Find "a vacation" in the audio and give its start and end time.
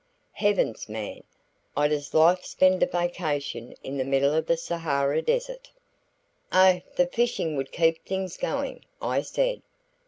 2.81-3.75